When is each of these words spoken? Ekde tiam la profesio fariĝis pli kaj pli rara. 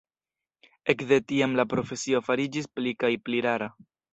Ekde 0.93 1.19
tiam 1.33 1.53
la 1.61 1.67
profesio 1.75 2.25
fariĝis 2.31 2.71
pli 2.79 2.99
kaj 3.05 3.13
pli 3.29 3.45
rara. 3.49 3.73